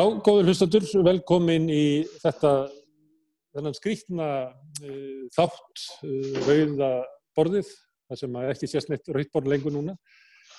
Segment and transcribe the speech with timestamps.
[0.00, 2.50] Já, góður hlustatur, velkomin í þetta,
[3.52, 6.88] þennan skrítna uh, þátt uh, rauða
[7.36, 7.68] borðið,
[8.08, 9.98] það sem ekki sést neitt rauðborð lengur núna,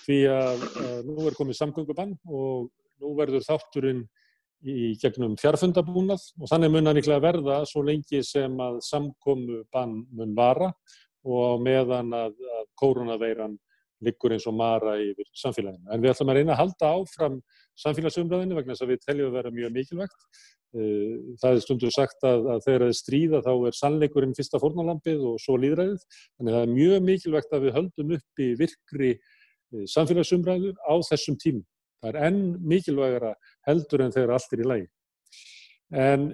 [0.04, 2.70] því að uh, nú er komið samgöngubann og
[3.02, 4.04] nú verður þátturinn
[4.62, 9.64] í gegnum fjárfundabúnað og þannig mun hann ykkur að verða svo lengi sem að samkomu
[9.74, 10.70] bann mun vara
[11.26, 13.58] og meðan að, að koronaveiran
[14.06, 15.90] liggur eins og mara yfir samfélaginu.
[15.94, 17.38] En við ætlum að reyna að halda áfram
[17.82, 20.26] samfélagsumræðinu vegna þess að við teljum að vera mjög mikilvægt.
[20.72, 24.62] Eh, það er stundur sagt að, að þegar það er stríða þá er sannleikurinn fyrsta
[24.64, 26.06] fórnalampið og svo líðræðið.
[26.38, 30.94] Þannig að það er mjög mikilvægt að við höldum upp í virkri eh, samfélagsumræðu á
[31.10, 31.68] þessum tímum.
[32.02, 33.36] Það er enn mikilvægara
[33.68, 34.88] heldur en þegar allt er í lagi.
[35.92, 36.32] En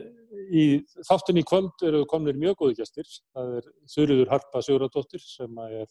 [0.54, 0.66] í
[1.08, 3.10] þáttunni kvöld eru kominir mjög góði gæstir.
[3.36, 5.88] Það er Þurriður Harpa Sigurðardóttir sem er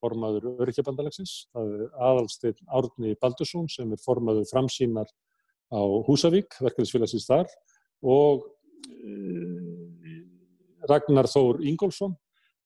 [0.00, 1.34] formaður örkjabandalagsins.
[1.54, 5.10] Það er aðalsteinn Árni Baldursson sem er formaður framsýnar
[5.70, 7.50] á Húsavík, verkefnisfélagsins þar
[8.02, 8.46] og
[9.04, 10.16] eh,
[10.90, 12.16] Ragnar Þór Ingólfsson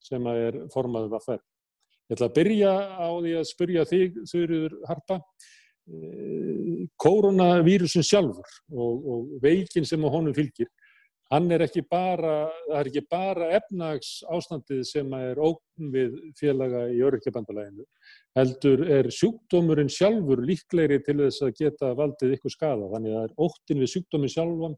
[0.05, 1.43] sem er formaður Vaffer.
[2.09, 5.21] Ég ætla að byrja á því að spyrja þig, Þurriður Harpa,
[5.89, 10.69] eh, koronavírusin sjálfur og, og veikin sem á honum fylgir
[11.33, 12.35] hann er ekki bara,
[12.69, 17.87] það er ekki bara efnags ástandið sem er ókn við félaga í öryrkjabandalæginu,
[18.39, 22.91] heldur er sjúkdómurinn sjálfur líklegri til þess að geta valdið ykkur skada.
[22.93, 24.77] Þannig að það er óttin við sjúkdóminn sjálfan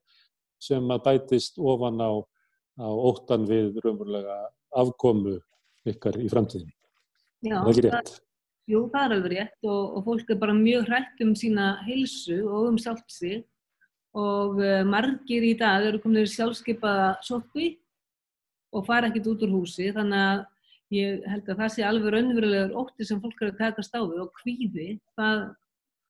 [0.67, 2.11] sem að bætist ofan á,
[2.80, 4.39] á óttan við raunverulega
[4.77, 5.41] afkomu
[5.86, 6.72] ykkar í framtíðin.
[7.44, 8.14] Já, það er ekki rétt.
[8.67, 12.41] Jú, það er alveg rétt og, og fólk er bara mjög hrætt um sína heilsu
[12.42, 13.44] og um sjálft sig
[14.17, 17.75] og uh, margir í dag eru komin í sjálfskeipaða sótvi
[18.73, 19.91] og fara ekkert út úr húsi.
[19.95, 20.42] Þannig að
[20.97, 24.23] ég held að það sé alveg raunverulegur ótti sem fólk eru að takast á við
[24.25, 25.47] og kvíði það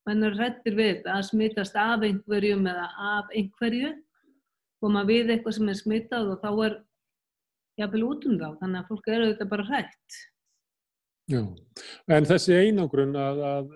[0.07, 3.95] mann er hrettir við að smittast af einhverjum eða af einhverju.
[4.83, 6.77] Koma við eitthvað sem er smittað og þá er
[7.81, 8.49] jafnvel út um þá.
[8.61, 10.21] Þannig að fólk eru þetta bara hrætt.
[11.27, 11.41] Já,
[12.15, 13.73] en þessi einangrun að, að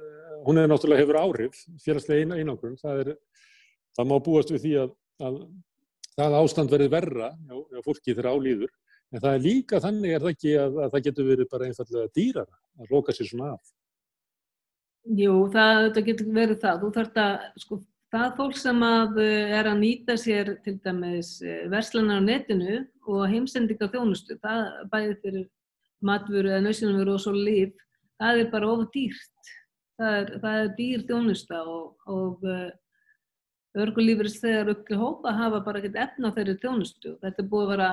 [0.46, 3.10] hún er náttúrulega hefur áhrif, félagslega einangrun, það er
[3.98, 4.94] það má búast við því að,
[5.26, 5.40] að
[6.18, 8.72] það ástand verið verra á, á fólki þegar álýður
[9.10, 12.14] en það er líka þannig er það ekki að, að það getur verið bara einfallega
[12.16, 13.72] dýrara að loka sér svona af?
[15.08, 16.82] Jú, það, getur verið það.
[16.82, 17.78] Þú þarf að, sko,
[18.12, 22.82] það fólk sem að eh, er að nýta sér til dæmis eh, verslanar á netinu
[23.08, 25.46] og heimsendinga þjónustu það bæði fyrir
[26.04, 27.72] matvöru eða nössinumveru og svo líf
[28.20, 29.52] það er bara ofur dýrt.
[30.00, 32.46] Það er, það er dýr þjónusta og, og
[33.74, 37.16] eh, örgulífurins þegar upp til hópa hafa bara ekkert efna þeirri þjónustu.
[37.22, 37.90] Þetta er búið að vera,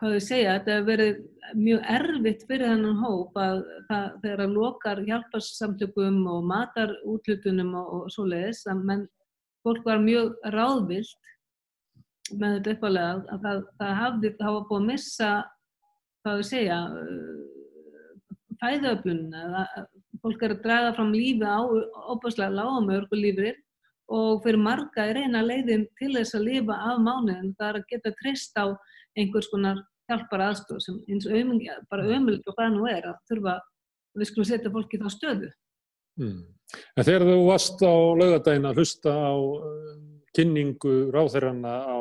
[0.00, 1.22] hvað ég segja, þetta hefur verið
[1.62, 7.92] mjög erfitt fyrir þennan hóp að það, þegar að lokar hjálparsamtökum og matar útlutunum og,
[7.98, 9.06] og svo leiðis, menn
[9.62, 11.18] fólk var mjög ráðvilt
[12.32, 15.32] með þetta uppalega að það, það hafði, það hafa búið að missa,
[16.22, 16.78] hvað ég segja,
[18.62, 19.66] fæðöflununa,
[20.22, 21.60] fólk er að draga fram lífi á
[22.14, 23.58] opaslega lágum örgulífurir
[24.12, 27.88] og fyrir marga er eina leiðin til þess að lifa af mánuðin það er að
[27.92, 28.66] geta trist á
[29.18, 33.20] einhvers konar hjálpar aðstof sem eins og ömul, bara ömulegt og hvað nú er að
[33.30, 33.58] þurfa,
[34.18, 35.50] við skulum setja fólki þá stöðu.
[36.20, 36.40] Hmm.
[36.96, 39.92] En þegar þú varst á laugadaginn að hlusta á uh,
[40.36, 41.98] kynningu ráþeirana á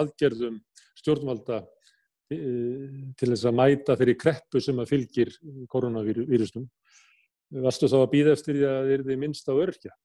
[0.00, 0.60] aðgerðum
[1.00, 2.86] stjórnvalda uh,
[3.18, 5.34] til þess að mæta þeirri kreppu sem að fylgir
[5.72, 6.68] koronavírusnum,
[7.64, 9.96] varstu þá að býða eftir því að það er því minnst á örkja?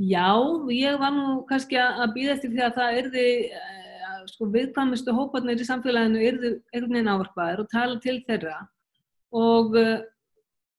[0.00, 0.32] Já,
[0.72, 5.60] ég var nú kannski að býða eftir því að það erði uh, sko, viðkvæmustu hóparnir
[5.60, 8.54] í samfélaginu erðu einhvern veginn ávarpaðir og tala til þeirra.
[9.36, 10.00] Og uh,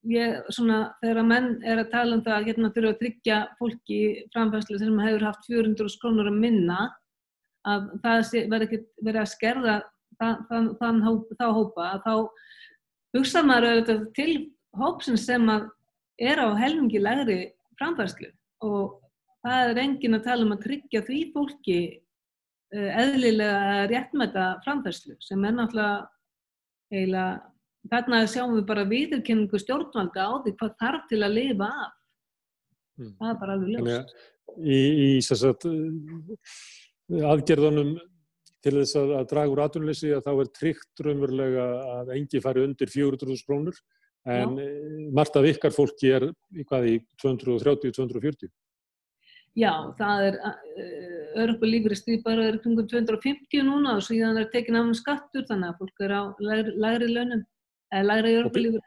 [0.10, 4.00] ég, svona, þegar menn er að tala um það að hérna þurfa að tryggja fólki
[4.34, 6.80] framfæslu sem hefur haft 400 krónur að minna
[7.70, 9.78] að það verið að skerða
[10.20, 12.14] þann, þann, þann hóp, þá hópa að þá
[13.18, 14.34] hugsa maður auðvitað til
[14.82, 17.40] hópsin sem er á helmingi legri
[17.80, 18.34] framfæslu
[18.66, 19.00] og
[19.44, 25.44] það er engin að tala um að tryggja því fólki uh, eðlilega réttmæta framfærslu sem
[25.48, 26.08] er náttúrulega
[26.94, 27.42] eiginlega,
[27.92, 32.00] þarna sjáum við bara viðurkenningu stjórnvalda á því hvað þarf til að lifa af.
[33.02, 33.12] Mm.
[33.20, 34.18] Það er bara alveg ljóst.
[34.54, 35.66] Í, í sagt,
[37.34, 37.96] aðgerðunum
[38.64, 41.68] til þess að, að draga úr atvinnuleysi að þá er tryggt raunverulega
[41.98, 43.80] að engi fari undir 400.000 krónur
[44.30, 44.68] en Já.
[45.12, 48.52] margt af ykkar fólki er í í 230-240.
[49.54, 49.70] Já,
[50.00, 50.54] það er uh,
[51.44, 55.82] örgulífri stýpar er kringum 250 núna og síðan er tekin af um skattur þannig að
[55.82, 57.44] fólk er á lægri, lægri launum
[57.94, 58.82] eða lægri örgulífri.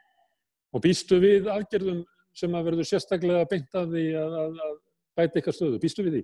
[0.75, 2.01] Og býstu við aðgerðum
[2.35, 4.75] sem að verður sérstaklega beint að því að, að, að
[5.17, 6.23] bæta eitthvað stöðu, býstu við því?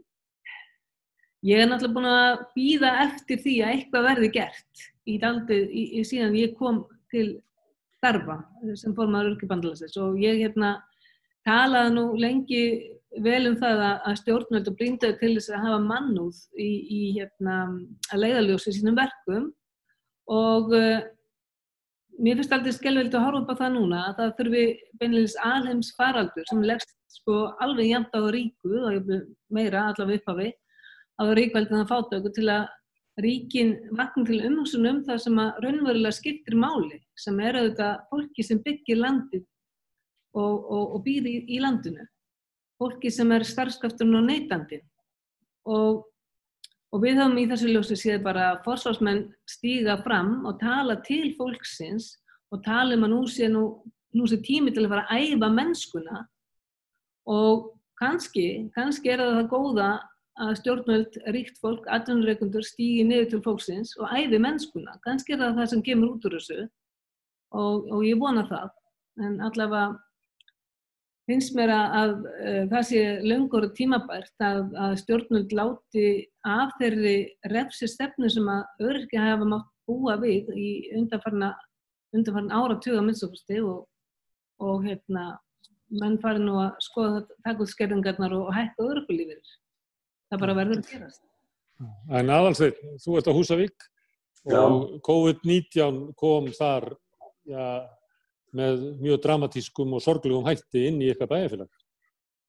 [1.44, 5.84] Ég er náttúrulega búin að býða eftir því að eitthvað verði gert í daldið í,
[6.00, 7.28] í síðan ég kom til
[7.98, 8.42] starfa
[8.80, 10.76] sem formadur örkibandalagsins og ég hérna
[11.48, 12.64] talaði nú lengi
[13.22, 17.58] vel um það að stjórnvöld og brindaði til þess að hafa mannúð í, í hérna
[18.12, 19.52] að leiðaljósi sínum verkum
[20.34, 21.04] og uh,
[22.18, 24.66] mér finnst aldrei skellveld að horfa upp á það núna að það þurfi
[25.02, 29.12] beinleins alheims faraldur sem leggst sko alveg jæmt á ríku og
[29.54, 30.54] meira allavega upp á við
[31.22, 32.68] á ríkveldin að fátöku til að
[33.22, 38.62] ríkin vakna til umhengsunum þar sem að raunverulega skiptir máli sem er auðvitað fólki sem
[38.66, 39.44] byggir landið
[40.34, 42.08] og, og, og býr í, í landinu.
[42.84, 44.82] Fólki sem er starfskrafturinn og neytandi.
[45.72, 46.02] Og,
[46.92, 51.32] og við höfum í þessu ljósi séð bara að forsvarsmenn stíga fram og tala til
[51.38, 52.18] fólksins
[52.52, 53.64] og tala um að nú sé, nú,
[54.12, 56.26] nú sé tími til að fara að æfa mennskuna
[57.32, 57.70] og
[58.02, 59.90] kannski, kannski er það það góða
[60.44, 64.98] að stjórnvöld, ríkt fólk, atvinnureikundur stýgi niður til fólksins og æði mennskuna.
[65.06, 66.64] Ganski er það það sem kemur út úr þessu
[67.54, 68.72] og, og ég vona það.
[69.22, 70.00] En allavega
[71.30, 72.14] finnst mér að, að,
[72.52, 76.08] að það sé löngur og tímabært að, að stjórnvöld láti
[76.48, 77.16] af þeirri
[77.54, 81.54] refsi stefnu sem að öryrki hafa mátt búa við í undanfarna,
[82.16, 83.86] undanfarna ára tuga minnstofasti og,
[84.64, 85.34] og hérna,
[86.02, 89.56] menn fari nú að skoða takkuðskerðingarnar og hækka öryrkulífið
[90.34, 91.24] það bara verður að gerast.
[92.14, 93.90] En aðalsveit, þú ert á Húsavík
[94.44, 94.60] Já.
[94.60, 96.90] og COVID-19 kom þar
[97.50, 97.68] ja,
[98.58, 101.72] með mjög dramatískum og sorglegum hætti inn í eitthvað bæjarfélag.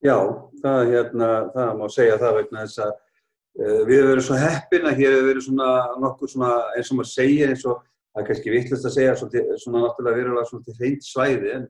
[0.04, 0.16] Já,
[0.60, 4.90] það, hérna, það má segja það vegna þess að uh, við hefum verið svo heppin
[4.90, 5.70] að hér hefur verið svona
[6.02, 9.58] nokkuð svona eins og maður segja eins og það er kannski vittlust að segja svona,
[9.62, 11.66] svona náttúrulega verulega svona til hreint svæði en,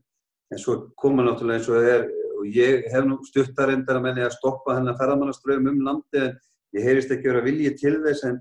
[0.50, 2.08] en svo koma náttúrulega eins og það er
[2.44, 6.34] og ég hef nú stuttar endar að menni að stoppa hennar ferðamannaströfum um landi en
[6.76, 8.40] ég heyrist ekki verið að vilja til þess en,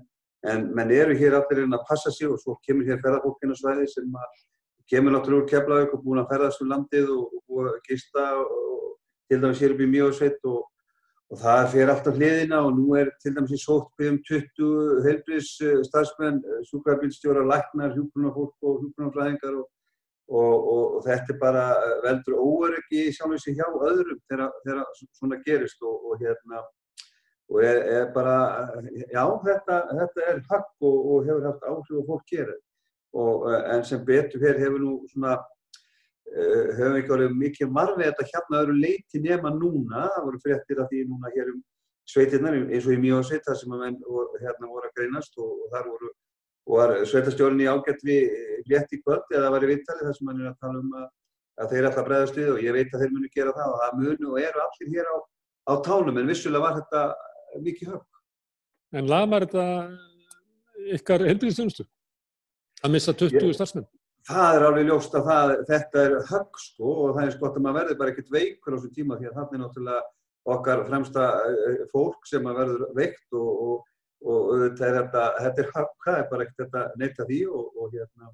[0.50, 4.10] en menn eru hér allir að passa sig og svo kemur hér ferðarfólkinu svæði sem
[4.90, 8.94] kemur náttúrulega úr Keflavík og búin að ferðast um landið og, og gista og
[9.30, 10.64] til dæmis hér upp í Mjósveit og,
[11.32, 15.54] og það fer alltaf hliðina og nú er til dæmis í sóttbyggjum 20 heilbris
[15.88, 19.70] starfsmenn, súkvæðarbilstjóra, læknar, hjúgrunarfólk og hjúgrunarfræðingar og
[20.24, 24.86] Og, og, og þetta er bara eh, veldur óöryggi sjálf þessi hjá öðrum þegar
[25.18, 26.62] svona gerist og, og hérna
[27.52, 28.36] og er, er bara,
[29.12, 32.56] já þetta, þetta er hakk og hefur haft áhrif og fólk gerir
[33.14, 38.28] eh, en sem betur hér hefur nú svona uh, hefur ekki verið mikið marfið þetta
[38.32, 41.62] hérna öðru leiti nema núna, það voru fréttir af því núna hér um
[42.10, 43.98] sveitirnar eins og í Mjósveit þar sem að menn
[44.42, 46.10] hérna voru að greinast og þar voru
[46.64, 48.16] og var sveitastjórn í ágættri
[48.70, 51.06] létt í kvöld eða var í vittali þar sem hann er að tala um að,
[51.60, 53.98] að þeir alltaf bregðast við og ég veit að þeir munu gera það og það
[54.00, 55.16] munu og eru allir hér á,
[55.70, 57.02] á tánum en vissulega var þetta
[57.64, 58.08] mikið höfn.
[58.94, 59.66] En lamar þetta
[60.96, 61.86] ykkar heldriðstjónustu?
[62.84, 63.86] Að missa 20 starfsmenn?
[64.24, 67.58] Það er alveg ljóst að það, þetta er högg sko og það er sko að
[67.64, 70.04] maður verður bara ekkert veikur á þessu tíma því að það er náttúrulega
[70.54, 73.74] okkar fremsta eh, fólk sem verður veikt og, og
[74.24, 77.90] og er, þetta, þetta er hafka, það er bara ekkert þetta neyta því og, og,
[77.92, 78.30] hérna,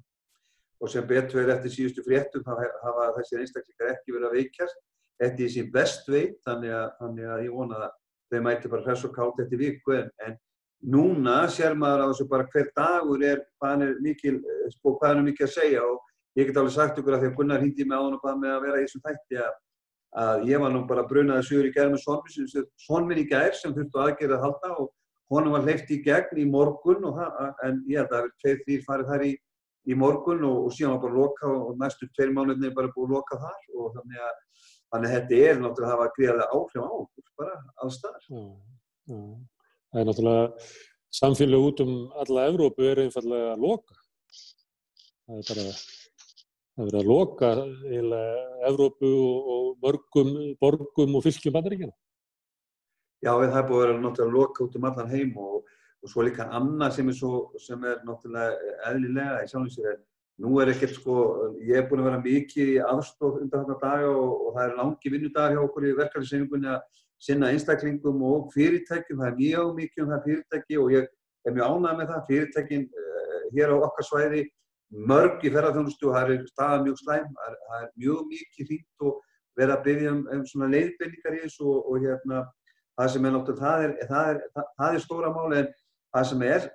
[0.81, 4.79] og sem betur er eftir síðustu fréttum hafa þessi einstaklingar ekki verið að veikjast
[5.21, 7.97] þetta er sín best veit þannig að, þannig að ég vona að
[8.31, 10.39] þau mæti bara hress og kátt eftir viku en, en
[10.81, 14.39] núna sér maður á þessu bara hver dagur er hvaðan er mikil,
[14.73, 15.83] sko, hvaðan er mikil að segja.
[15.85, 18.23] Og ég get alveg sagt okkur að því að Gunnar hindi með á hann og
[18.23, 19.59] hvað með að vera í þessum þætti að,
[20.23, 24.03] að ég var nú bara brunaði suður í gerð með sonminn í gerð sem þurftu
[24.05, 24.89] aðgerða að halda og
[25.31, 28.61] honum var hleyft í gegn í morgun það, en ég held að það hefur tveir
[28.65, 29.31] þrýr farið þar í,
[29.87, 33.07] í morgun og, og síðan var bara loka og næstu tveir mánuðin er bara búið
[33.07, 33.61] að loka þar.
[33.77, 37.55] Og þannig að, þannig að þetta er náttúrulega að hafa greiðlega áhrif á okkur bara
[37.85, 38.27] allstaðar.
[39.91, 40.43] Það er náttúrulega
[41.11, 43.97] samfélag út um alla Evrópu er einfallega að loka.
[45.27, 47.49] Það er bara það verið að loka
[48.69, 50.31] Evrópu og, og mörgum
[50.61, 51.95] borgum og fylgjum bandaríkjana.
[53.21, 55.57] Já, það er búið að vera náttúrulega loka út um allan heim og,
[56.01, 59.99] og svo líka annað sem er, svo, sem er náttúrulega eðlilega í sjálfins
[60.41, 61.15] nú er ekkert sko,
[61.61, 64.77] ég er búin að vera mikið í aðstof undan þarna daga og, og það er
[64.79, 70.03] langi vinnudagar hjá okkur í verkefnisefingunni að sinna einstaklingum og fyrirtækjum, það er mjög mikið
[70.03, 71.09] um það fyrirtæki og ég
[71.45, 74.45] er mjög ánægð með það, fyrirtækin uh, hér á okkar svæði,
[75.11, 78.73] mörg í ferðarþjónustu og það er staðan mjög slæm, það er, það er mjög mikið
[78.73, 79.21] hýtt og
[79.59, 82.41] vera að byrja um, um svona leiðbendingar í þessu og, og hérna
[82.97, 85.71] það sem er náttúrulega, það er, það er, það, það er stóra máli en
[86.11, 86.67] það sem er,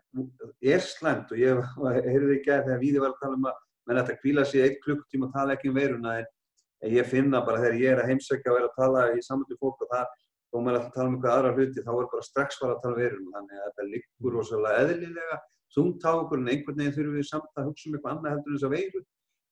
[0.74, 1.60] er slæmt og ég
[2.12, 4.66] heyrði ekki að þegar við varum að tala um að menn ætti að kvíla sér
[4.66, 8.12] eitt klukktíma og tala ekki um veiruna en ég finna bara þegar ég er að
[8.12, 10.08] heimsækja og er að tala í samöldu fólk og það,
[10.56, 12.96] þó maður alltaf tala um eitthvað aðra hluti, þá er bara strax fara að tala
[12.96, 15.38] um veiruna, þannig að þetta liggur rosalega eðlilega,
[15.76, 18.52] þungt á okkur en einhvern veginn þurfum við samt að hugsa um eitthvað annað heldur
[18.52, 19.02] en þess að veiru.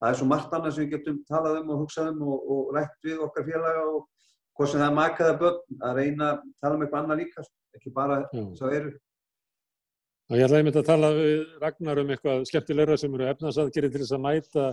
[0.00, 2.74] Það er svo margt annað sem við getum talað um og hugsað um og, og
[2.76, 4.00] rætt við okkar félaga og
[4.54, 7.46] hvort sem það er makaða börn að reyna að tala um eitthvað annað líka,
[7.76, 8.94] ekki bara þess að veiru.
[10.32, 14.00] Og ég ætlaði myndi að tala við Ragnar um eitthvað skemmtilegra sem eru efnarsaðgerið til
[14.04, 14.68] þess að mæta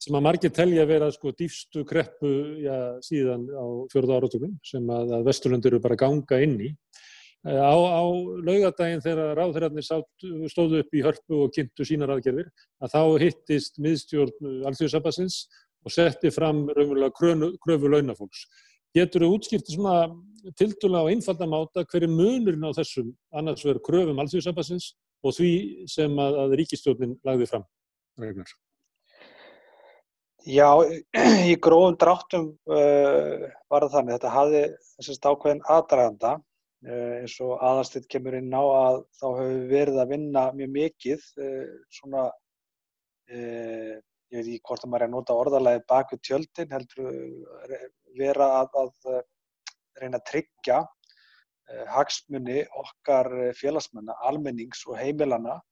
[0.00, 2.30] sem að margir telja að vera sko dýfstu kreppu
[2.62, 6.70] já, síðan á fjörða áratökum sem að, að Vesturlundur eru bara ganga inn í.
[7.48, 8.04] Eh, á, á
[8.44, 12.48] laugadaginn þegar ráðherrarnir stóðu upp í hörpu og kynntu sínar aðgerðir
[12.80, 15.42] að þá hittist miðstjórn Alþjóðsabassins
[15.84, 18.44] og setti fram raunverulega kröfu launafólks.
[18.96, 19.96] Getur þú útskiptið svona
[20.56, 25.52] tildulega á einfaldamáta hverju munurinn á þessum annars verður kröfum Alþjóðsabassins og því
[25.88, 27.68] sem að, að ríkistjórnin lagði fram?
[28.20, 28.52] Ragnar.
[30.48, 30.68] Já,
[31.52, 34.14] í gróðum dráttum uh, var það þannig.
[34.14, 34.62] Þetta hafði
[34.96, 39.98] þessast ákveðin aðdraganda uh, eins og aðarstitt kemur inn á að þá hefur við verið
[40.00, 42.30] að vinna mjög mikið uh, svona,
[43.30, 44.00] ég
[44.34, 47.12] veit ekki hvort að maður er að nota orðalagi baku tjöldin, heldur
[48.18, 49.20] vera að, að
[50.00, 50.80] reyna að tryggja
[51.94, 55.69] hagsmunni okkar félagsmenna, almennings og heimilana Uh,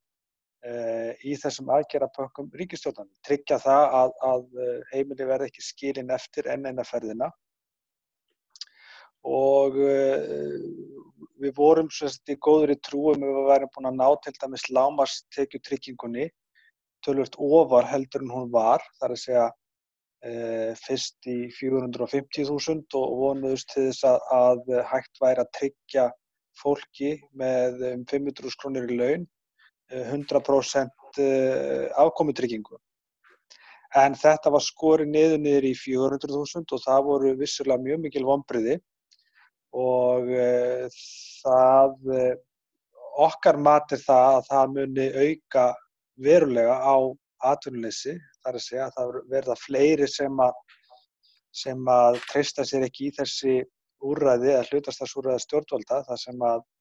[1.24, 3.10] í þessum aðgerapökkum ríkistjóðan.
[3.26, 7.30] Tryggja það að, að eh, heimili verði ekki skilin eftir enn eina ferðina
[9.28, 10.58] og uh,
[11.42, 16.28] við vorum sérst í góður í trúum við værum búin að ná til dæmis lámastekjutryggingunni
[17.04, 23.74] tölvört ofar heldur en hún var, þar að segja uh, fyrst í 450.000 og vonuðust
[23.74, 26.06] til þess að, að hægt væri að tryggja
[26.58, 29.28] fólki með um 500.000 krónir í laun
[29.90, 32.76] 100% eh, afkomutryggingu.
[33.96, 38.76] En þetta var skorið niður niður í 400.000 og það voru vissulega mjög mikil vonbriði
[39.78, 40.88] og e,
[41.40, 42.26] það, e,
[43.24, 45.64] okkar matir það að það muni auka
[46.20, 46.96] verulega á
[47.48, 50.62] atvinnuleysi, þar að segja að það verða fleiri sem að,
[51.64, 53.60] sem að treysta sér ekki í þessi
[54.04, 56.77] úrræði eða hlutast þessu úrræði stjórnvalda, þar sem að Eh,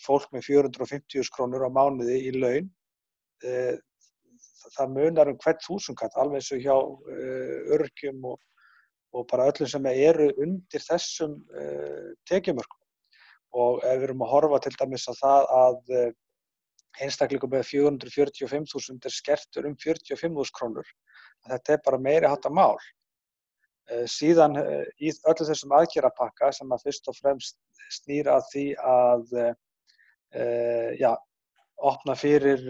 [0.00, 2.70] fólk með 450 krónur á mánuði í laun
[3.44, 3.76] eh,
[4.74, 6.76] það munar um hvert þúsunkatt alveg eins og hjá
[7.12, 8.38] eh, örgjum og,
[9.14, 11.36] og bara öllum sem eru undir þessum
[12.26, 12.80] tekjumörkum.
[13.54, 15.92] Og ef við erum að horfa til dæmis á það að
[17.04, 20.88] einstakleikum með 445.000 er skertur um 45.000 krónur
[21.48, 22.76] þetta er bara meiri hátta mál.
[22.78, 23.03] Eh,
[24.08, 27.58] síðan eh, í öllu þessum aðgerapakka sem að fyrst og fremst
[27.92, 29.44] snýra því að e,
[30.96, 31.10] já,
[31.84, 32.62] opna fyrir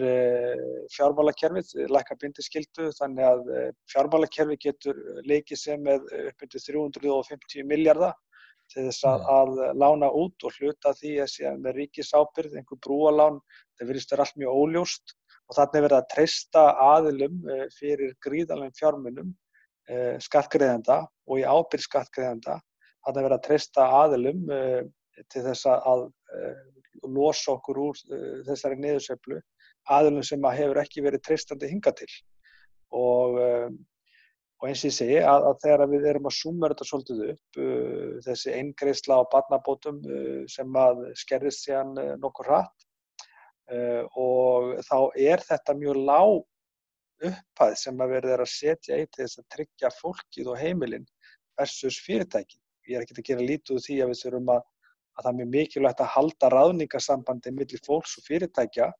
[0.91, 3.47] fjármálakerfið, lækka bindiskildu, þannig að
[3.93, 8.13] fjármálakerfið getur leikið sem með uppbyrju 350 miljardar
[8.73, 13.39] til þess að, að lána út og hluta því að sé með ríkisábyrð, einhver brúalán,
[13.79, 15.15] það verðist vera allt mjög óljóst
[15.47, 17.41] og þannig verða að treysta aðilum
[17.79, 19.33] fyrir gríðalum fjármunum
[19.91, 22.59] uh, skattgreðenda og í ábyrg skattgreðenda
[23.05, 24.79] að það verða að treysta aðilum uh,
[25.31, 26.61] til þess að uh,
[27.11, 27.99] losa okkur úr
[28.47, 29.41] þessari niðurseflu
[29.91, 32.07] aðilum sem að hefur ekki verið treystandi hinga til.
[32.95, 37.21] Og, og eins og ég segi að, að þegar við erum að suma þetta svolítið
[37.33, 37.59] upp
[38.25, 39.99] þessi eingreisla á barnabótum
[40.49, 42.87] sem að skerðist síðan nokkur hratt
[44.15, 46.41] og þá er þetta mjög lág
[47.23, 51.07] upphæð sem að verður að setja í til þess að tryggja fólkið og heimilinn
[51.59, 52.59] versus fyrirtæki.
[52.89, 54.61] Ég er ekki að gera lítið úr því að við þurfum að,
[55.15, 58.91] að það er mjög mikilvægt að halda ráðningasambandi millir fólks og fyrirtækja,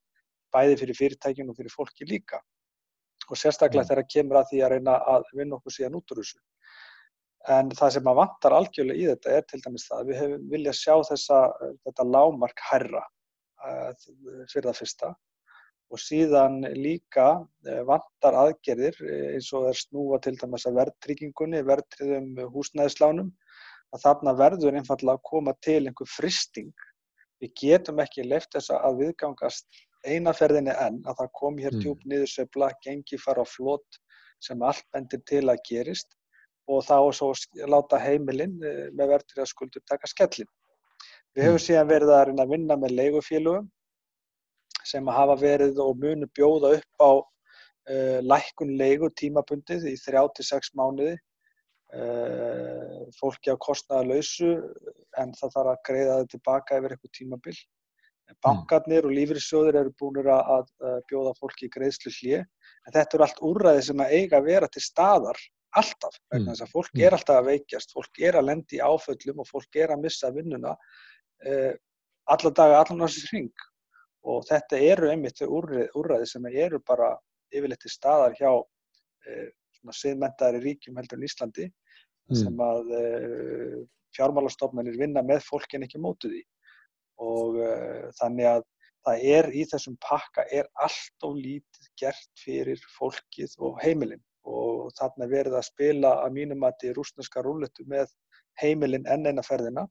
[0.55, 2.41] bæði fyrir fyrirtækjum og fyrir fólki líka.
[3.29, 3.89] Og sérstaklega mm.
[3.91, 6.41] þegar kemur að því að reyna að vinna okkur síðan út úr þessu.
[7.55, 10.45] En það sem að vantar algjörlega í þetta er til dæmis það að við hefum
[10.49, 11.41] viljað sjá þessa,
[11.85, 13.91] þetta lámark herra uh,
[14.49, 15.11] fyrir það fyrsta
[15.93, 17.27] og síðan líka
[17.67, 23.31] eh, vantar aðgerðir eh, eins og er snúa til dæmis að verðtryggingunni, verðtriðum húsnæðislánum,
[23.93, 26.73] að þarna verður einfallega að koma til einhver fristing.
[27.43, 31.81] Við getum ekki leift þess að viðgangast einaferðinni enn að það kom hér mm.
[31.83, 33.99] djúb niðursöfla, gengi fara á flót
[34.43, 36.17] sem allt bendir til að gerist
[36.69, 37.31] og þá svo
[37.69, 40.49] láta heimilinn eh, með verðtriðaskuldur taka skellin.
[41.35, 41.65] Við höfum mm.
[41.67, 43.69] síðan verið að að vinna með leigufélugum
[44.87, 51.15] sem hafa verið og munu bjóða upp á uh, lækkun leigu tímabundið í 3-6 mánuði.
[51.95, 54.51] Uh, fólki á kostnaða lausu
[55.21, 57.57] en það þarf að greiða það tilbaka yfir eitthvað tímabil.
[58.41, 63.25] Bankarnir og lífrissjóðir eru búin að, að, bjóða fólki í greiðslu hlið en þetta eru
[63.27, 65.41] allt úrræði sem að eiga að vera til staðar
[65.79, 69.41] alltaf, vegna þess að fólk er alltaf að veikjast, fólk er að lendi í áföllum
[69.43, 71.73] og fólk er að missa vinnuna uh,
[72.33, 73.65] alla daga, allan náttúrulega hring
[74.25, 77.13] og þetta eru einmitt þau úrræði, sem eru bara
[77.53, 79.47] yfirleitt í staðar hjá uh,
[79.93, 82.37] siðmentaðari ríkjum heldur en Íslandi mm.
[82.41, 83.81] sem að uh,
[84.17, 86.43] fjármálastofnarnir vinna með fólk en ekki mótu því
[87.21, 87.61] og
[88.17, 88.63] þannig að
[89.05, 94.91] það er í þessum pakka er allt og lítið gert fyrir fólkið og heimilinn og
[94.97, 98.11] þarna verið að spila að mínum að í rúsneska rúletu með
[98.61, 99.85] heimilinn enn eina ferðina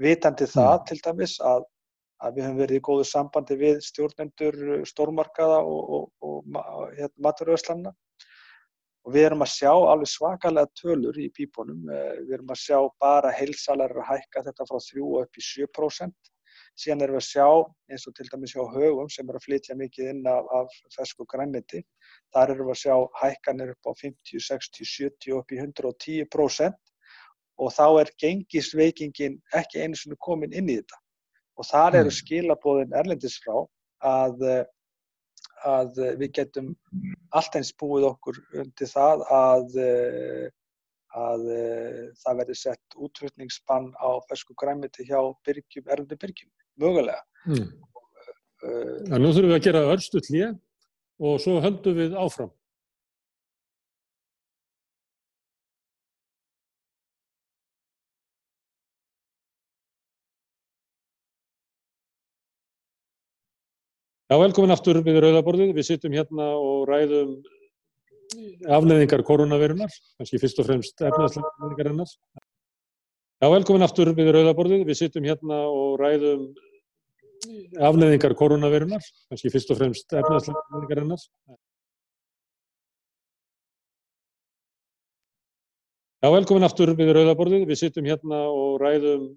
[0.00, 0.54] vitandi mm.
[0.54, 1.66] það til dæmis að,
[2.24, 4.58] að við höfum verið í góðu sambandi við stjórnendur
[4.90, 7.92] stórmarkaða og, og, og, hérna, maturöðslanna
[9.06, 11.86] og við erum að sjá alveg svakalega tölur í pípunum.
[12.26, 16.34] Við erum að sjá bara heilsalar hækka þetta frá 3 upp í 7%
[16.78, 17.46] síðan erum við að sjá
[17.92, 21.26] eins og til dæmis hjá högum sem er að flytja mikið inn af, af fersku
[21.30, 21.82] grænmeti
[22.34, 26.78] þar erum við að sjá hækkanir upp á 50, 60, 70 upp í 110%
[27.58, 31.02] og þá er gengisveikingin ekki einu svona komin inn í þetta
[31.58, 32.18] og þar eru mm.
[32.18, 33.56] skilabóðin erlendis frá
[34.06, 34.44] að,
[35.66, 36.70] að við getum
[37.34, 39.76] allt eins búið okkur undir það að
[41.16, 46.50] að uh, það verði sett útflutningsspann á fersku græmiti hjá byrgjum, erlendu byrgjum
[46.80, 47.22] mögulega.
[47.48, 47.68] Mm.
[48.58, 50.52] Uh, nú þurfum við að gera örstu hlýja
[51.18, 52.52] og svo höldum við áfram.
[64.28, 65.70] Já, velkomin aftur við Rauðaborðið.
[65.72, 67.30] Við sittum hérna og ræðum
[68.76, 72.10] afleðingar koronavirunar, kannski fyrst og fremst efnaðslegarinnar.
[73.40, 74.84] Já, velkomin aftur við Rauðaborðið.
[74.90, 76.44] Við sittum hérna og ræðum
[77.88, 81.24] afleðingar koronavirunar, kannski fyrst og fremst efnaðslegarinnar.
[86.20, 87.64] Já, velkomin aftur við Rauðaborðið.
[87.72, 89.30] Við sittum hérna og ræðum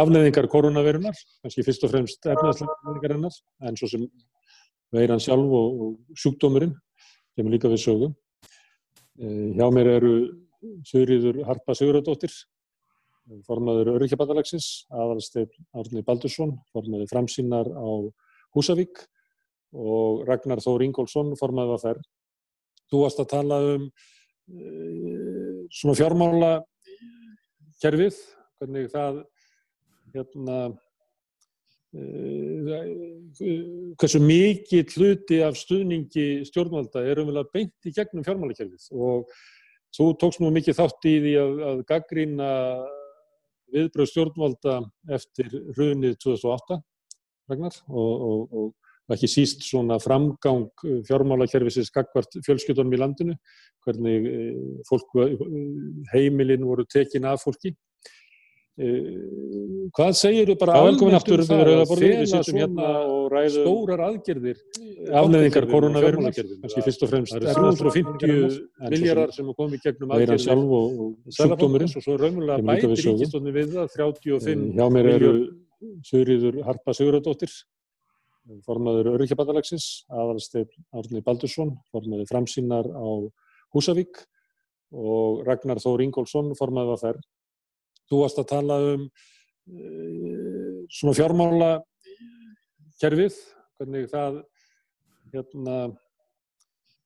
[0.00, 3.34] afleðingar koronavirunar, kannski fyrst og fremst efnaðslegarinnar,
[3.66, 4.06] en svo sem
[4.94, 6.74] veiran sjálf og, og sjúkdómurinn
[7.36, 8.14] kemur líka við sögum.
[9.20, 10.14] Eh, hjá mér eru
[10.88, 12.32] Sigriður Harpa Sigurðardóttir,
[13.46, 17.88] formadur Örykjabandalagsins, aðalsteyr Árni Baldursson, formadur Framsýnar á
[18.56, 19.04] Húsavík
[19.70, 22.08] og Ragnar Þór Ingólfsson, formadur að ferð.
[22.90, 26.52] Þú varst að tala um e, svona fjármála
[27.80, 28.18] kerfið,
[28.58, 29.22] hvernig það
[30.14, 30.60] hérna
[33.98, 38.86] hversu mikið hluti af stuðningi stjórnvalda er umvel að beint í gegnum fjármálakerfið.
[38.94, 39.32] Og
[39.96, 42.50] þú tókst nú mikið þátt í því að, að gaggrína
[43.74, 44.76] viðbröð stjórnvalda
[45.16, 46.80] eftir hrunið 2008
[47.50, 50.68] Ragnar, og, og, og ekki síst svona framgang
[51.08, 53.34] fjármálakerfisins gagvart fjölskyldunum í landinu.
[53.82, 55.16] Hvernig eh, fólk,
[56.12, 57.72] heimilin voru tekin af fólki.
[57.74, 57.89] Eh,
[58.80, 60.76] hvað segir þú bara
[61.18, 64.60] aftur um það að fela svona stórar aðgerðir
[65.20, 68.56] afleðingar koronaviruna kannski fyrst og fremst 350
[68.92, 70.44] miljardar sem er komið gegnum aðgerðir.
[70.44, 75.34] sjálf og sjúkdómurinn og svo raunverulega bæti ríkistónu við það 35 eh, hjá mér eru
[76.06, 77.52] Sigriður Harpa Sigurðardóttir
[78.66, 83.08] formadur Örykjabandalagsins aðalsteyr Árni Baldursson formadur Framsýnar á
[83.74, 84.24] Húsavík
[84.90, 87.28] og Ragnar Þór Ingólfsson formadur að ferð
[88.10, 91.72] Þú varst að tala um uh, svona fjármála
[93.00, 93.36] kerfið,
[93.78, 94.40] hvernig það
[95.30, 95.76] hérna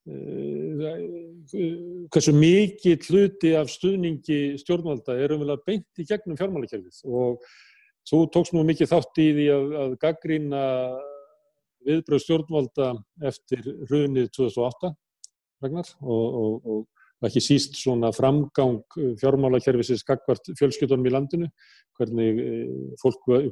[0.09, 0.65] uh,
[2.13, 7.05] hversu mikið hluti af stuðningi stjórnvalda er umvel að beint í gegnum fjármálakerfið.
[7.09, 7.45] Og
[8.09, 10.65] þú tókst nú mikið þátt í því að, að gaggrína
[11.85, 12.91] viðbröð stjórnvalda
[13.29, 14.95] eftir hrunið 2008
[15.65, 16.94] Ragnar og, og, og
[17.29, 21.51] ekki síst svona framgang eh, fjármálakerfisins skakvart fjölskyldunum í landinu,
[21.99, 23.51] hvernig eh, fólk, eh,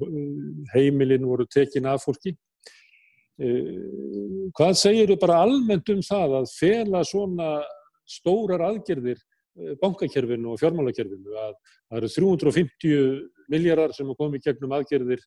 [0.74, 2.36] heimilin voru tekin af fólki.
[3.42, 7.46] Hvað segir þú bara almennt um það að fela svona
[8.06, 9.18] stórar aðgerðir
[9.80, 13.00] bankakerfinu og fjármálakerfinu að það eru 350
[13.50, 15.24] miljardar sem er komið gegnum aðgerðir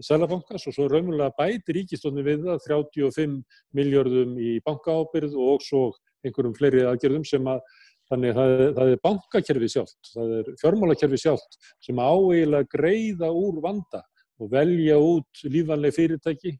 [0.00, 3.34] Sælabankas og svo raunverulega bæti ríkistónu við það 35
[3.76, 5.82] miljardum í bankaábyrð og svo
[6.26, 7.62] einhverjum fleiri aðgerðum sem að
[8.10, 13.60] þannig að það, það er bankakerfi sjálft, það er fjármálakerfi sjálft sem áeiginlega greiða úr
[13.64, 14.02] vanda
[14.42, 16.52] og velja út lífanlega fyrirtæki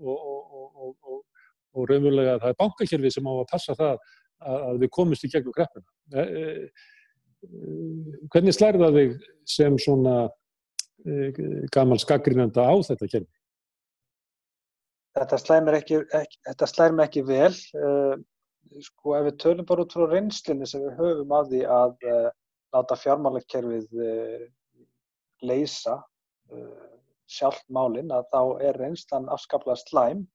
[0.00, 1.22] og, og, og,
[1.74, 4.02] og raunverulega það er bankakerfi sem á að passa það
[4.42, 5.86] að við komumst í gegnum kreppuna.
[6.18, 7.50] E, e,
[8.32, 9.14] hvernig slærða þig
[9.48, 10.16] sem svona
[11.06, 11.30] e,
[11.74, 13.30] gammal skakrinanda á þetta kerfi?
[15.12, 17.52] Þetta slær mér ekki, ekki, slær mér ekki vel.
[18.80, 22.28] Sko ef við tölum bara út frá reynslinni sem við höfum af því að uh,
[22.74, 24.44] láta fjármálakerfið uh,
[25.48, 26.86] leysa uh,
[27.32, 30.26] sjálft málinn að þá er reynslan afskaplega slæm.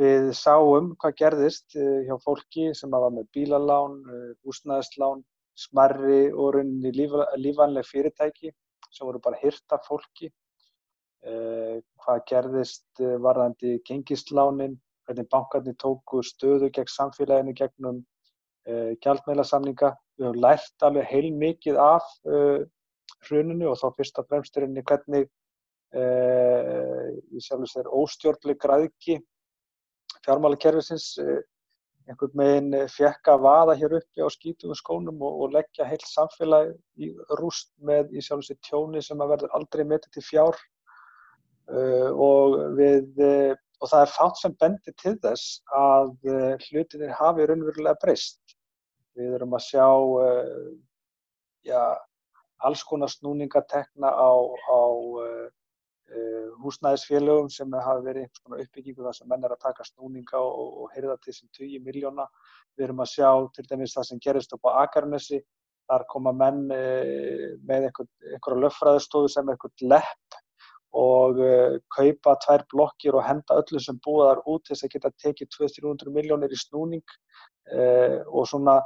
[0.00, 3.98] Við sáum hvað gerðist hjá fólki sem var með bílalán,
[4.46, 5.20] húsnæðislán,
[5.58, 8.52] smarri og rauninni líf, lífanleg fyrirtæki
[8.88, 10.30] sem voru bara hirta fólki.
[11.20, 14.78] Hvað gerðist varðandi gengislánin,
[15.10, 17.98] hvernig bankarnir tóku stöðu gegn samfélaginu gegnum
[18.70, 19.94] uh, gjaldmeila-samninga.
[20.18, 22.62] Við höfum lært alveg heil mikið af uh,
[23.26, 25.26] hruninu og þá fyrst og fremst er henni hvernig
[25.98, 29.18] uh, ég sjálf þess að óstjórnleg græðki
[30.20, 31.14] fjármálakerfisins
[32.10, 36.74] einhvern veginn fekk að vaða hér uppi á skítum skónum og, og leggja heilt samfélag
[37.00, 40.58] í rúst með í sjálf þess að tjóni sem að verður aldrei metið til fjár
[41.70, 43.22] og við
[43.80, 48.56] og það er fátt sem bendir til þess að uh, hlutinir hafi raunverulega breyst.
[49.16, 50.66] Við erum að sjá uh,
[51.66, 51.80] já,
[52.66, 54.80] alls konar snúningatekna á, á
[55.24, 55.48] uh,
[56.60, 60.70] húsnæðisfélögum sem hafi verið einhvers konar uppbyggingu þar sem menn er að taka snúninga og,
[60.82, 62.26] og heyrða til sem 20 miljóna.
[62.76, 65.40] Við erum að sjá til dæmis það sem gerist upp á Akarnesi.
[65.90, 70.38] Þar koma menn með einhverja löffræðistofu sem einhvert lepp
[70.96, 75.50] og uh, kaupa tvær blokkir og henda öllu sem búaðar út þess að geta tekið
[75.54, 78.80] 200-300 miljónir í snúning uh, og svona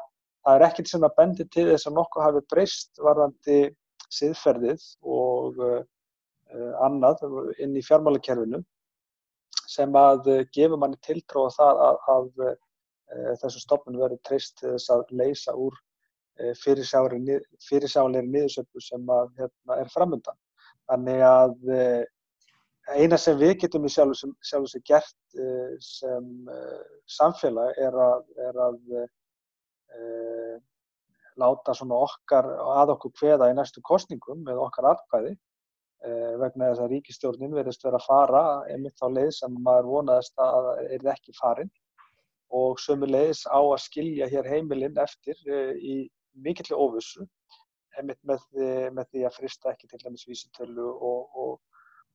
[0.44, 3.58] það er ekkert sem að bendi til þess að nokkuð hafi breyst varðandi
[4.12, 4.84] siðferðið
[5.16, 5.80] og uh,
[6.84, 7.24] annað
[7.64, 8.60] inn í fjármálakerfinu
[9.64, 15.02] sem að gefur manni tiltróða það að, að þessu stopnum verður treyst til þess að
[15.18, 15.74] leysa úr
[16.60, 20.36] fyrirsjáleiri niðursöpu sem að, hérna, er framöndan.
[20.90, 22.02] Þannig að eh,
[23.00, 26.82] eina sem við getum í sjálf sér gert eh, sem eh,
[27.16, 28.78] samfélag er að, er að
[29.94, 30.02] e,
[31.40, 35.34] láta okkar að okkur hveða í næstu kostningum með okkar atkvæði
[36.40, 38.40] vegna þess að ríkistjórnin verðist vera að fara
[38.72, 41.70] einmitt á leið sem maður vonaðist að er ekki farin.
[42.52, 45.38] Og sömu leiðis á að skilja hér heimilinn eftir
[45.80, 45.94] í
[46.34, 47.24] mikilvæg ofussu
[48.02, 51.54] með, með, því að frista ekki til dæmis vísitölu og, og,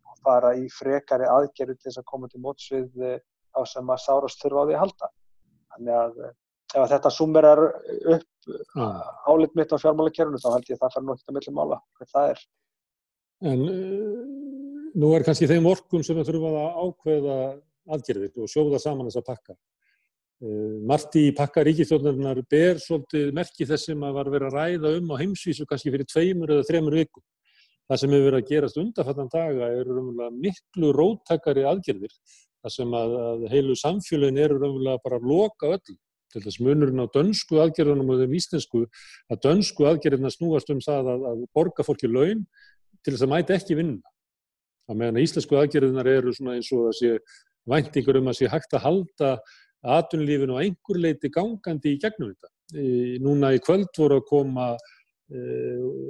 [0.10, 3.18] og fara í frekari aðgerðu til þess að koma til mótsvið eh,
[3.56, 5.12] á sem að sárast þurfa á því að halda.
[5.76, 6.36] Þannig að eh,
[6.70, 7.64] ef að þetta sumerar
[8.16, 8.28] upp
[9.30, 12.12] álit mitt á fjármálakerfunu þá held ég að það nú ekkert að millum mála hvað
[12.14, 12.44] það er.
[13.50, 14.22] En uh,
[15.00, 17.38] nú er kannski þeim orkum sem þurfum að ákveða
[17.90, 19.56] aðgerðið og sjóða saman þessa pakka.
[20.40, 24.92] Eh, Marti í pakka ríkistjórnarinnar ber svolítið merki þess sem að var verið að ræða
[24.96, 27.24] um á heimsvísu kannski fyrir tveimur eða þremur vikum.
[27.90, 32.14] Það sem hefur verið að gerast undarfattan daga eru umvöla miklu róttakari aðgerðir.
[32.64, 35.98] Það sem að, að heilu samfélagin eru umvöla bara að loka öll.
[36.30, 38.84] Til þess munurinn á dönsku aðgerðunum og þeim íslensku
[39.34, 42.46] að dönsku aðgerðina snúast um það að, að borga fólki laun
[43.04, 44.14] til þess að mæta ekki vinna.
[44.86, 47.18] Það meðan að íslensku aðgerðunar eru svona eins og þessi
[47.70, 49.32] væntingur um að sé hægt að halda
[49.86, 52.54] aðtunlífinu á einhver leiti gangandi í gegnum þetta.
[53.26, 55.40] Núna í kvöld voru að koma e,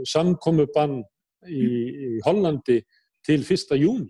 [0.10, 0.98] samkomu bann
[1.48, 2.80] í, í Hollandi
[3.26, 4.10] til fyrsta júni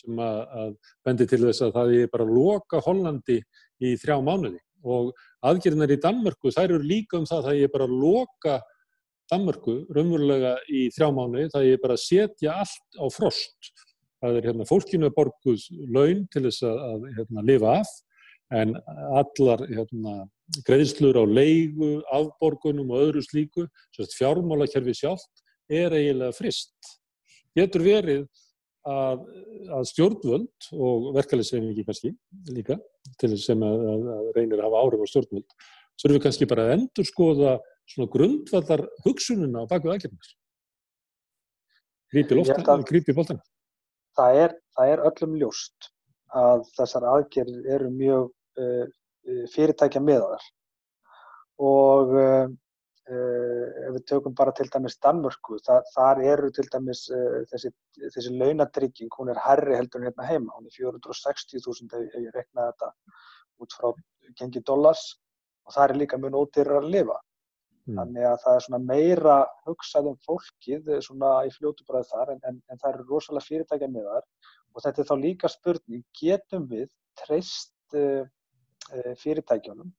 [0.00, 0.74] sem að, að
[1.04, 3.38] bendi til þess að það er bara að loka Hollandi
[3.84, 5.10] í þrjá mánuði og
[5.44, 8.58] aðgerðinar í Danmörku þær eru líka um það að það er bara að loka
[9.30, 13.72] Danmörku raunverulega í þrjá mánuði, það er bara að setja allt á frost.
[14.20, 17.92] Það er hérna, fólkinu að borguð laun til þess að, að hérna, lifa af
[18.50, 18.74] en
[19.14, 20.14] allar hérna,
[20.66, 23.66] greiðslur á leigu, afborgunum og öðru slíku,
[24.16, 26.96] fjármálakerfi sjálft, er eiginlega frist.
[27.54, 28.24] Getur verið
[28.86, 29.22] að,
[29.76, 32.14] að stjórnvöld og verkefæliðsefningi kannski
[32.50, 32.78] líka,
[33.20, 33.86] til þess að,
[34.16, 35.56] að reynir að hafa áhrif á stjórnvöld,
[36.00, 37.54] erum við kannski bara að endur skoða
[37.90, 40.34] svona grundvallar hugsununa á baku aðgerðnars.
[42.10, 43.42] Grípi bóltana.
[44.18, 45.90] Það, það er öllum ljóst
[46.34, 48.30] að þessar aðgerðir eru mjög
[49.54, 50.44] fyrirtækja miðaðar
[51.60, 52.50] og uh,
[53.10, 57.00] ef við tökum bara til dæmis Danmörku, það, þar eru til dæmis
[57.50, 57.72] þessi,
[58.14, 62.70] þessi launatrygging, hún er herri heldur en hérna heima, hún er 460.000 ef ég reknaði
[62.70, 62.92] þetta
[63.64, 63.90] út frá
[64.38, 65.02] gengi dollars
[65.66, 67.18] og það er líka mjög ódýrar að lifa.
[67.88, 67.98] Mm.
[67.98, 72.40] Þannig að það er svona meira hugsað um fólkið svona í fljótu bræð þar en,
[72.46, 74.22] en, en það eru rosalega fyrirtækja miðar
[74.70, 76.86] og þetta er þá líka spurning, getum við
[77.24, 78.22] treyst Eh,
[79.20, 79.92] fyrirtækjunum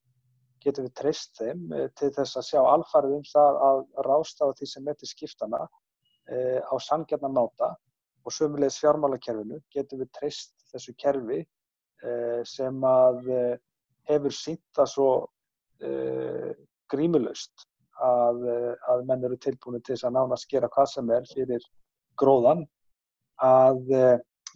[0.62, 4.68] getum við treyst þeim eh, til þess að sjá alfarið um það að rástafa því
[4.72, 7.72] sem til skiptana eh, á sangjarnar náta
[8.22, 11.42] og sömulegis fjármálakerfinu getum við treyst þessu kerfi
[12.50, 13.28] sem að
[14.10, 15.10] hefur sínt það svo
[15.86, 16.48] uh,
[16.90, 17.62] grímulöst
[18.02, 18.40] að,
[18.90, 21.68] að menn eru tilbúinu til þess að nánast gera hvað sem er fyrir
[22.18, 22.64] gróðan
[23.46, 23.94] að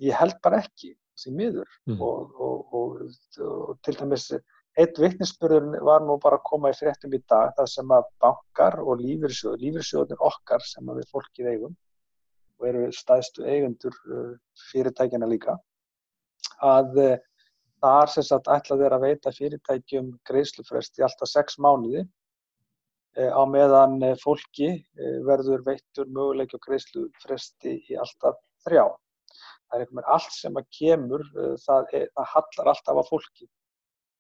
[0.03, 2.00] ég held bara ekki því miður Mm.
[2.02, 4.31] og, og, og, til dæmis
[4.76, 8.76] eitt vittnisspörður var nú bara að koma í fréttum í dag það sem að bankar
[8.83, 11.76] og lífyrsjóður, lífyrsjóðunir okkar sem að við fólkið eigum
[12.59, 14.35] og eru stæðstu eigendur uh,
[14.70, 15.57] fyrirtækjana líka
[16.64, 17.16] að uh,
[17.85, 23.42] þar sem sagt ætla þeir að veita fyrirtækjum greiðslufrest í alltaf sex mánuði uh, á
[23.48, 24.70] meðan fólki
[25.24, 28.87] verður veittur möguleik og greiðslufresti í alltaf þrjá.
[29.66, 33.05] Það er einhvern veginn allt sem að kemur, uh, það, er, það hallar alltaf á
[33.11, 33.48] fólki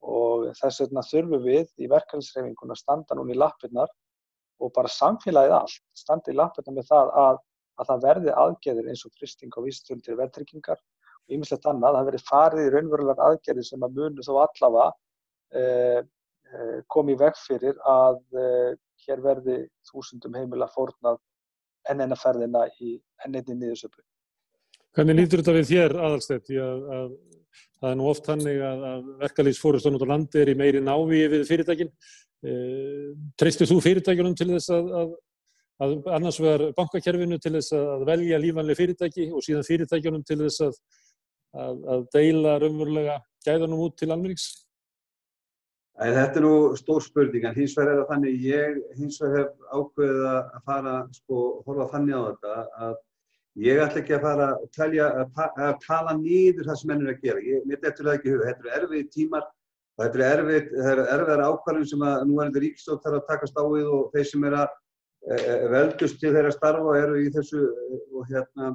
[0.06, 3.92] og þess vegna þurfum við í verkefnisreifinguna að standa núna í lappirnar
[4.62, 7.40] og bara samfélagið allt standa í lappirnar með það að,
[7.80, 12.22] að það verði aðgerðir eins og fristing á vísitöldir verðtryggingar og ýmislegt annað, það verði
[12.30, 14.88] farið í raunverulegar aðgerðir sem að munu þó allavega
[15.60, 16.00] eh,
[16.52, 18.72] eh, komi í veg fyrir að eh,
[19.06, 19.58] hér verði
[19.90, 21.18] þúsundum heimila fórnað
[21.90, 24.02] enn enna ferðina í enn einni niðursöpu.
[24.96, 26.50] Hvernig lítur þetta við þér aðalstætt?
[26.56, 27.08] Að, að,
[27.76, 31.26] það er nú oft hannig að, að verkalýsfórustan út á landi er í meiri návíi
[31.34, 31.90] við fyrirtækin.
[32.40, 32.54] E,
[33.36, 35.10] treystir þú fyrirtækjunum til þess að, að,
[35.84, 40.64] að annars vegar bankakerfinu til þess að velja lífanlega fyrirtæki og síðan fyrirtækjunum til þess
[40.66, 44.48] að deila raunverulega gæðanum út til almennings?
[45.96, 49.76] Þetta er nú stór spurning, en hins vegar er það þannig, ég hins vegar hef
[49.78, 52.56] ákveðið að fara, sko, horfa þannig á þetta
[52.86, 52.96] að
[53.64, 57.04] ég ætla ekki að fara að, telja, að, ta að tala nýður það sem menn
[57.04, 57.44] er að gera.
[57.50, 59.46] Ég, mér dettur það ekki í huga, þetta eru erfið tímar
[59.96, 63.64] og þetta eru erfiðar ákvarðum sem að nú er þetta ríkistótt þarf að takast á
[63.72, 65.38] við og þeir sem er að e,
[65.72, 67.62] veldust til þeirra starfa eru í þessu,
[68.12, 68.70] og, hérna,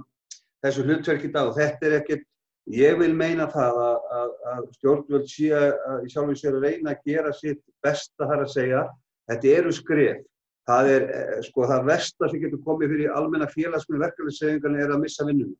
[0.65, 2.27] þessu hlutverk í dag og þetta er ekkert
[2.69, 6.93] Ég vil meina það að, að, að stjórnvöld sé að í sjálfum sér að reyna
[6.93, 8.83] að gera sitt besta þar að segja.
[9.31, 10.19] Þetta eru skref.
[10.69, 11.03] Það er
[11.47, 15.57] sko það versta sem getur komið fyrir almenna félagsmið verkefnisefingarna er að missa vinnunum.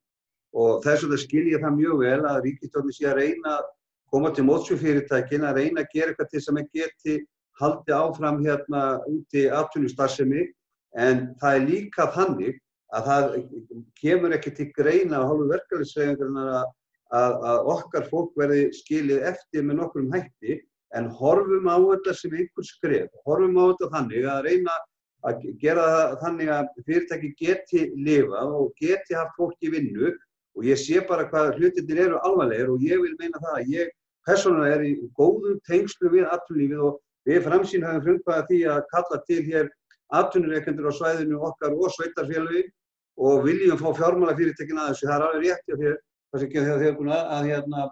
[0.52, 3.70] Og þess vegna skilja það mjög vel að ríkistjórnir sé að reyna að
[4.12, 7.16] koma til mótsfjörfyrirtækin, að reyna að gera eitthvað til sem að geti
[7.60, 10.44] haldi áfram hérna úti aftunistarðsemi.
[11.00, 12.60] En það er líka þannig
[12.92, 13.34] að það
[13.98, 16.70] kemur ekki til greina á hálfu verkefnisefingarna að
[17.12, 20.54] Að, að okkar fólk verði skilið eftir með nokkrum hætti
[20.96, 24.76] en horfum á þetta sem einhver skref, horfum á þetta þannig að reyna
[25.28, 30.10] að gera það þannig að fyrirtæki geti lifað og geti haft fólk í vinnu
[30.56, 33.92] og ég sé bara hvað hlutinir eru alvarlegir og ég vil meina það að ég
[34.26, 39.20] persónulega er í góðum tengslu við atvinnulífið og við framsýn hafum frumkvæða því að kalla
[39.28, 39.70] til hér
[40.18, 42.62] atvinnureikendur á svæðinu okkar og sveitarfélagi
[43.22, 45.98] og viljum fá fjármálafyrirtækin að þessu, það er alveg rétt hjá þér
[46.32, 47.84] það sem ekki þegar búin að, hérna,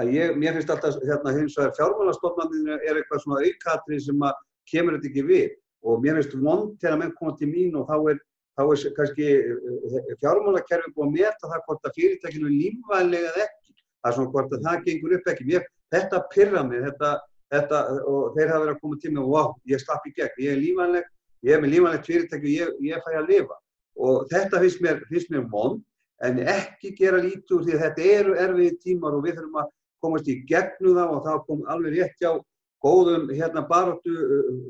[0.00, 4.42] að ég, mér finnst alltaf hérna, hins vegar fjármálastofnarnir er eitthvað svona aukatri sem að
[4.70, 5.48] kemur þetta ekki við
[5.86, 8.20] og mér finnst vond þegar menn koma til mín og þá er,
[8.58, 9.28] þá er kannski
[10.22, 13.76] fjármálakerfi búið að meta það hvort að fyrirtækinu er lífvænlega eða ekki.
[14.00, 15.48] Það er svona hvort að það gengur upp ekki.
[15.48, 17.14] Mér, þetta pyrra mig þetta,
[17.54, 20.44] þetta, og þeir hafa verið að koma til mig og wow, ég slapp í gegn,
[20.44, 21.08] ég er lífvænleg
[21.46, 23.56] ég er með lífvænlegt fyrirtæki og ég, ég fæ að lifa.
[24.00, 25.80] Og þetta finnst mér, finnst mér vond
[26.24, 29.70] en ekki gera lítið úr því að þetta eru erfiði tímar og við þurfum að
[30.04, 32.30] komast í gegnu þá og það kom alveg rétt hjá
[32.84, 34.14] góðum hérna baróttu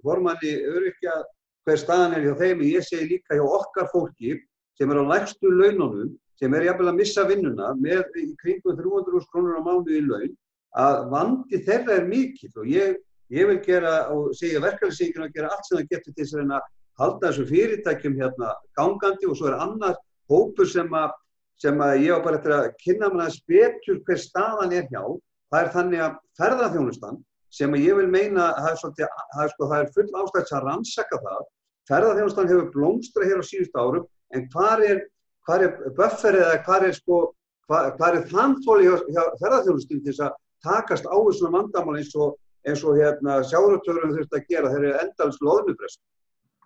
[0.05, 1.21] formanni öryrkja
[1.67, 2.63] hver staðan er hjá þeim.
[2.63, 4.37] Og ég segi líka hjá okkar fólki
[4.79, 9.29] sem er á lægstu laununum sem er jafnvel að missa vinnuna með í kringum 300
[9.33, 10.37] krónur á mánu í laun
[10.81, 12.53] að vandi þeirra er mikill.
[12.63, 13.01] Og ég,
[13.35, 16.69] ég vil gera og segja verkefælisíkjum að gera allt sem það getur til þess að
[17.01, 19.29] halda þessu fyrirtækjum hérna gangandi.
[19.29, 19.99] Og svo er annar
[20.31, 21.19] hópur sem að
[21.61, 25.03] sem að ég á bara eftir að kynna mér aðeins betur hver staðan er hjá.
[25.53, 27.19] Það er þannig að ferðarþjónustan
[27.51, 31.41] sem ég vil meina að það er, er, sko, er full ástæðis að rannsaka það.
[31.91, 35.01] Ferðarþjónustan hefur blómstra hér á síðust árum en hvað er,
[35.57, 37.19] er bufferið eða hvað er, sko,
[38.31, 42.99] þannfóli hjá, hjá ferðarþjónustin til þess að takast á þessuna vandamál eins og, eins og
[43.01, 46.01] hérna, sjáratöðurum þurft að gera þegar er endalins loðnubrest.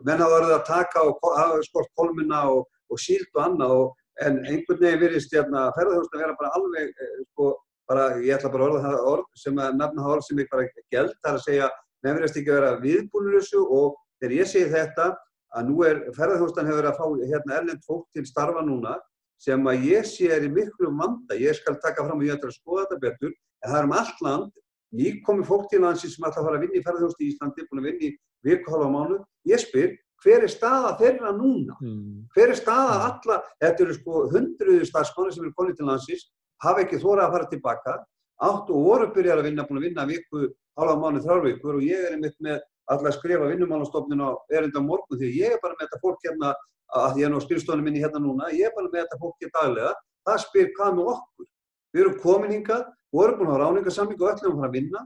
[0.05, 1.05] Menn hafa verið að taka
[1.39, 6.23] hafa skort kolmina og, og síld og annað og en einhvern veginn virðist hérna, ferðarþjóðstum
[6.23, 7.55] vera bara alveg eh, sko,
[7.89, 10.51] bara, ég ætla bara að orða það orð sem að nefna það orð sem ég
[10.53, 11.71] bara gælt það er að segja,
[12.05, 15.09] verðast ekki að vera viðbúinur þessu og þegar ég segi þetta
[15.55, 18.99] að nú er, ferðarþjóðstan hefur verið að fá hérna erlend fólk til starfa núna
[19.45, 22.51] sem að ég sé er í miklu vanda ég skal taka fram og ég ætla
[22.51, 24.63] að skoða þetta betur en það er um allt land
[24.95, 27.67] ég komi fólk til landsi sem ætla að fara að vinna í ferðarþjóðstu í Íslandi,
[27.69, 29.21] búin að vinna í viku hálfa mánu,
[29.51, 29.95] ég spyr
[30.25, 31.77] hver er staða þeirra núna?
[31.83, 32.25] Mm.
[32.33, 36.25] Hver er staða alla, þetta eru sko hundruðu starfsmanni sem eru konið til landsins,
[36.63, 37.97] hafa ekki þóra að fara tilbaka
[38.45, 42.07] átt og voru byrjar að vinna, búin að vinna viku, halva mánu, þrjárvíkur og ég
[42.07, 45.87] er einmitt með alltaf að skrifa vinnumálastofnun á erinda morgun því ég er bara með
[45.87, 46.53] þetta fólk hérna,
[46.95, 49.39] að ég er nú á skrifstofunum minni hérna núna, ég er bara með þetta fólk
[49.41, 49.95] hérna daglega,
[50.29, 51.49] það spyr hvað með okkur.
[51.95, 55.03] Við erum komin hingað, vorum búin að hafa ráningarsamling og öllum að fara að vinna,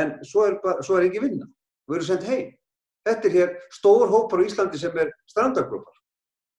[0.00, 1.48] en svo er, bara, svo er ekki vinna.
[1.90, 2.52] Við erum sendt heim.
[3.08, 5.96] Þetta er hér stór hópar á Íslandi sem er strandargrúpar.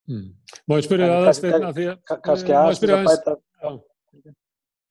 [0.09, 0.31] Mm.
[0.67, 2.21] Má ég spyrja aðeins að því að...
[2.25, 3.35] Kanski aðeins að bæta...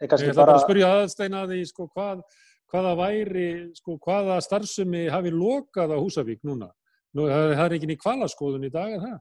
[0.00, 2.22] Ég ætla bara að spyrja aðeins að því sko hvað
[2.70, 6.70] hvaða væri, sko, hvaða starfsemi hafi lokað á Húsavík núna?
[7.16, 9.16] Nú, það, er ekki í kvalaskoðun í dag, er það?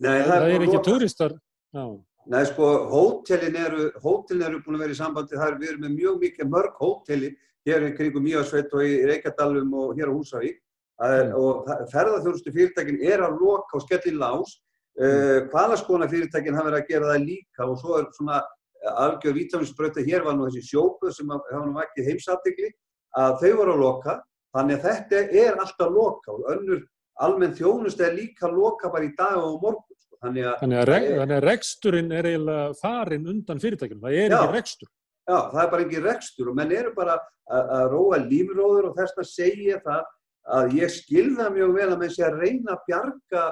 [0.00, 1.34] Nei, það, það er, er ekki turistar.
[1.76, 1.84] Já.
[2.30, 5.84] Nei, sko, hótelin eru, hótelin eru búin að vera í sambandi, það er, við erum
[5.84, 7.30] með mjög mikið mörg hóteli
[7.68, 10.56] hér í kringum Míasveit og í Reykjadalum og hér á Húsavík
[11.00, 11.34] mm.
[11.36, 14.56] og ferðarþjónustu fyrirtækin er að loka og skelli lás,
[14.96, 15.04] mm.
[15.04, 18.40] uh, kvalaskona fyrirtækin hafa verið að gera það líka og svo er svona
[18.88, 22.70] algjör vítaminsbröta hér var nú þessi sjópu sem hafa nú ekki heimsattikli
[23.18, 24.16] að þau voru að loka.
[24.56, 26.80] Þannig að þetta er alltaf loka og önnur
[27.20, 30.16] almenn þjónust er líka loka bara í dag og morgun sko.
[30.24, 34.34] þannig að, þannig að, reg, þannig að reksturinn er eiginlega farin undan fyrirtækjum það er
[34.34, 34.90] já, ekki rekstur.
[35.30, 38.96] Já, það er bara ekki rekstur og menn eru bara að, að róa lífróður og
[38.98, 40.08] þess að segja það
[40.56, 43.44] að ég skilða mjög vel að menn sé að reyna að bjarga,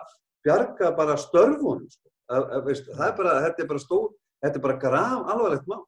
[0.46, 2.08] bjarga bara störfunum sko.
[2.28, 4.08] það er bara, þetta er bara stór
[4.42, 5.84] Þetta er bara graf alvarlegt mál.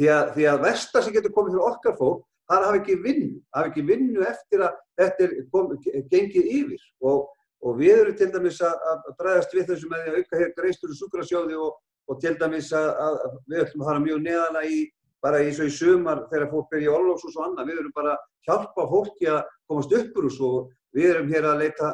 [0.00, 3.34] Því að, því að versta sem getur komið fyrir okkar fólk, það hafi ekki vinnu,
[3.56, 5.74] hafi ekki vinnu eftir að þetta er kom,
[6.12, 6.86] gengið yfir.
[7.10, 7.26] Og,
[7.60, 10.54] og við erum til dæmis að, að bregðast við þessu með því að auka hér
[10.56, 11.76] greistur og sukrasjóði og,
[12.10, 14.80] og til dæmis að, að við ætlum að fara mjög neðala í,
[15.20, 17.70] bara eins og í sumar þegar fólk er í orlófs og annað.
[17.70, 20.52] Við erum bara að hjálpa fólki að komast uppur og svo
[20.96, 21.92] við erum hér að leita,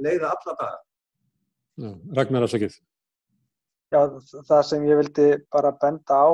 [0.00, 0.82] leiða alla dagar.
[2.16, 2.80] Ragnar afsakið.
[3.94, 4.00] Já,
[4.48, 6.26] það sem ég vildi bara benda á,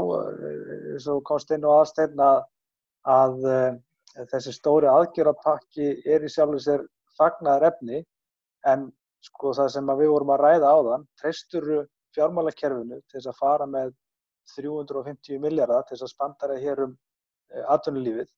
[0.94, 2.46] eins og komst inn á aðstæðna, að,
[3.14, 6.86] að uh, þessi stóri aðgjörapakki er í sjálf og sér
[7.18, 8.00] fagnaðar efni,
[8.64, 8.88] en
[9.28, 11.70] sko það sem við vorum að ræða á þann, treystur
[12.16, 13.94] fjármálakerfinu til þess að fara með
[14.56, 18.34] 350 miljardar til þess að spandara hér um uh, atvinnulífið,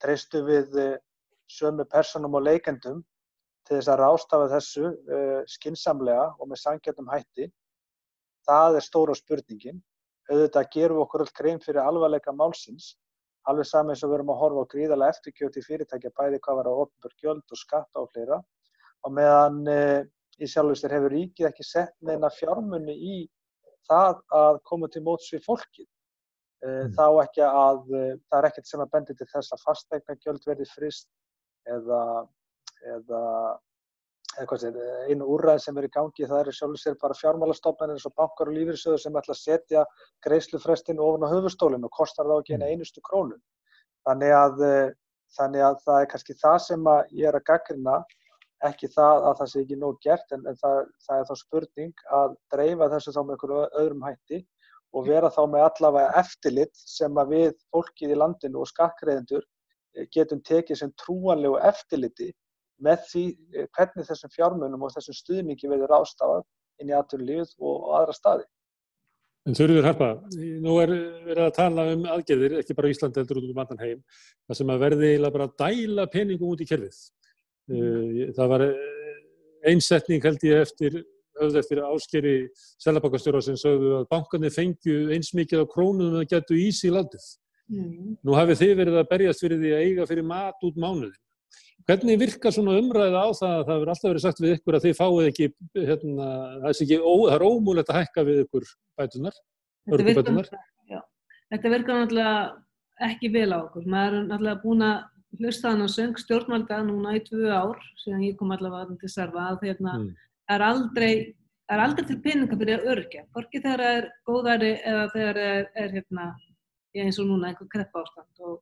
[0.00, 0.92] treystu við uh,
[1.52, 3.04] sömu personum og leikendum
[3.68, 4.88] til þess að rástafa þessu
[5.52, 7.52] skinsamlega og með sangjörnum hætti
[8.48, 9.82] Það er stóra spurningin.
[10.30, 12.92] Auðvitað gerum við okkur öll grein fyrir alvarleika málsins,
[13.50, 16.70] alveg saman eins og við erum að horfa á gríðarlega eftirkjöti fyrirtækja bæði hvað var
[16.70, 18.38] á ofnbjörg gjöld og skatta og fleira.
[19.02, 19.78] Og meðan e,
[20.38, 23.16] í sjálfsvegar hefur ríkið ekki sett neina fjármunni í
[23.90, 25.88] það að koma til móts við fólkið.
[26.62, 26.94] E, mm.
[26.94, 30.46] Þá ekki að, e, það er ekkert sem að bendi til þess að fastegna gjöld
[30.46, 31.10] verði frist
[31.66, 32.02] eða,
[32.94, 33.22] eða
[34.40, 38.48] einu úrræð sem er í gangi það eru sjálfur sér bara fjármálastofnarnir eins og bankar
[38.48, 39.84] og lífyrsöður sem ætla að setja
[40.26, 42.72] greiðslufrestinu ofan á höfustólinu og kostar þá ekki eina mm.
[42.72, 43.36] einustu krónu.
[44.08, 44.94] Þannig að, eh,
[45.36, 46.90] þannig að það er kannski það sem
[47.20, 48.00] ég er að gaggrina,
[48.62, 52.04] ekki það að það sé ekki nóg gert en, en það, það er þá spurning
[52.18, 54.44] að dreifa þessu þá með einhverju öðrum hætti
[54.92, 60.06] og vera þá með allavega eftirlit sem að við fólkið í landinu og skakkreðendur eh,
[60.14, 62.30] getum tekið sem trúanlegu eftirliti
[62.82, 66.44] með því eh, hvernig þessum fjármunum og þessum stuðningi verður ástafað
[66.82, 68.48] inn í aðturlífið og aðra staði.
[69.42, 70.08] En Þurður Harpa,
[70.62, 70.92] nú er
[71.26, 74.02] verið að tala um aðgerðir, ekki bara Íslandi heldur út um annan heim,
[74.46, 77.00] það sem að verði eiginlega bara að dæla peningum út í kerfið.
[77.72, 78.30] Mm.
[78.36, 79.18] Það var eh,
[79.72, 81.00] einsetning held ég eftir,
[81.40, 82.36] höfð eftir áskeri
[82.84, 87.26] selabakastjóra sem sögðu að bankarnir fengju eins mikið á krónum að getu ís í landið.
[87.72, 88.14] Mm.
[88.22, 91.18] Nú hafið þið verið að berjast fyrir því að eiga fyrir mat út mánuðin.
[91.88, 94.84] Hvernig virkar svona umræða á það að það verður alltaf verið sagt við ykkur að
[94.86, 96.26] þið fáið ekki, hérna,
[96.62, 98.68] það er ekki, ó, það er ómúlegt að hækka við ykkur
[99.00, 99.40] bætunar,
[99.90, 100.50] örgubætunar?
[101.52, 102.36] Þetta virkar náttúrulega
[103.08, 103.88] ekki vel á okkur.
[103.92, 108.24] Maður er náttúrulega búin að hlusta þann á söng stjórnvalda núna í tvö ár, síðan
[108.28, 110.08] ég kom allavega til starfa, að hérna, mm.
[110.54, 111.12] er aldrei,
[111.72, 113.26] er aldrei til peninga fyrir örgja.
[113.34, 116.26] Hvorki þegar það er góðari eða þegar það er, er hérna,
[117.02, 118.60] eins og núna einhver krepp ástand og,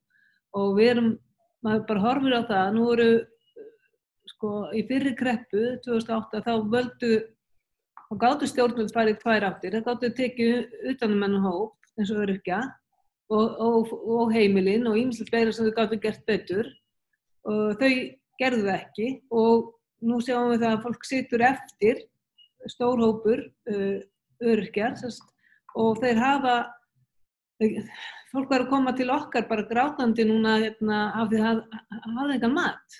[0.57, 1.11] og við erum
[1.65, 3.09] maður bara horfir á það, nú eru
[4.31, 7.11] sko í fyrri kreppu 2008 þá völdu
[8.11, 12.61] og gáttu stjórnvöld farið tvær áttir, það gáttu tekið utanum ennum hóp eins og öryrkja
[13.31, 16.67] og, og, og heimilinn og ímslega fleira sem þau gáttu gert betur.
[17.47, 17.91] Og þau
[18.41, 19.07] gerðu það ekki
[19.37, 19.71] og
[20.05, 22.01] nú sjáum við það að fólk situr eftir
[22.69, 23.97] stórhópur uh,
[24.41, 24.97] öryrkjar
[25.79, 26.55] og þeir hafa
[28.31, 32.35] fólk var að koma til okkar bara grátandi núna hérna, af því að það hafði
[32.35, 32.99] eitthvað mat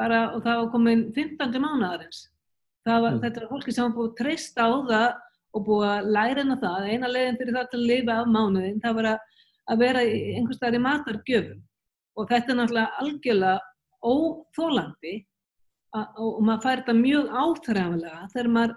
[0.00, 1.58] bara, og það var komin 15.
[1.60, 2.20] mánuðarins
[2.88, 3.18] mm.
[3.22, 5.08] þetta var fólki sem var búið að treysta á það
[5.50, 8.84] og búið að læra hennar það eina leginn fyrir það til að lifa af mánuðin
[8.84, 9.26] það var að,
[9.70, 11.64] að vera einhvers staðar í matargjöfum
[12.16, 13.58] og þetta er náttúrulega algjörlega
[14.00, 15.16] óþólandi
[16.00, 18.76] og maður fær þetta mjög áþræðanlega þegar maður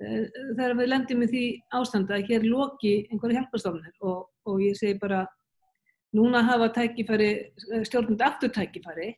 [0.00, 1.44] þegar við lendum í því
[1.78, 5.24] ástanda að hér loki einhverju hjálpastofnir og, og ég segi bara
[6.14, 7.30] núna hafa tækifæri,
[7.86, 9.12] stjórnund aftur tækifæri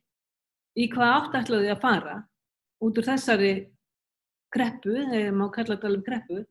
[0.77, 2.19] í hvað átt ætlaði að fara
[2.85, 3.55] út úr þessari
[4.53, 6.43] kreppu, eða maður kalla þetta alveg kreppu.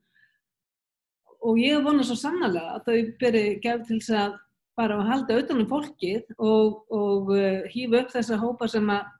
[1.45, 4.39] Og ég vona svo sannlega að þau beri gefð til þess að
[4.75, 9.11] bara að halda auðvitað fólkið og, og uh, hýfa upp þessa hópa sem að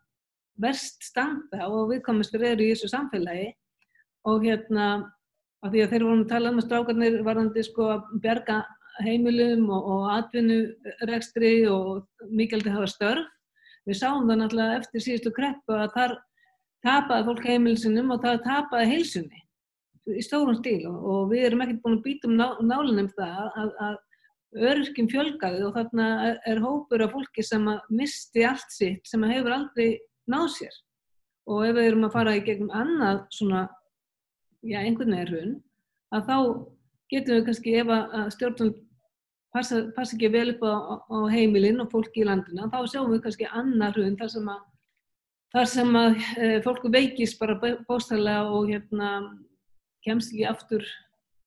[0.66, 3.54] verst standa og viðkomistur eru í þessu samfélagi
[4.26, 4.88] og hérna
[5.66, 8.60] af því að þeir voru að tala um að strákarnir varðandi sko að berga
[9.04, 13.32] heimilum og, og atvinnurekstri og að hafa störf.
[13.86, 16.16] Við sáum það náttúrulega eftir síðustu kreppu að þar
[16.86, 19.42] tapaði fólk heimilsinum og það tapaði heilsunni
[20.14, 23.40] í stórum stíl og, og við erum ekkert búin að býta um ná, nálinum það
[23.62, 26.10] að, að öryrkjum fjölgaði og þarna
[26.48, 29.88] er hópur af fólki sem að misti allt sitt sem að hefur aldrei
[30.32, 30.78] náð sér
[31.50, 33.66] og ef við erum að fara í gegnum annað svona,
[34.66, 35.56] já einhvern veginn hrun
[36.16, 36.38] að þá
[37.14, 38.72] getum við kannski ef að stjórnum
[39.56, 40.74] passa, passa ekki vel upp á,
[41.06, 44.64] á heimilinn og fólki í landina þá sjáum við kannski annað hrun þar sem að
[45.56, 47.56] þar sem að e, fólku veikist bara
[47.88, 49.12] bóstæðilega og hérna
[50.06, 50.84] kemst ekki aftur